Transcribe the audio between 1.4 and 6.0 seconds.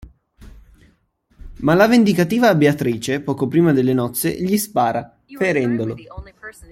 Ma la vendicativa Beatrice, poco prima delle nozze, gli spara, ferendolo.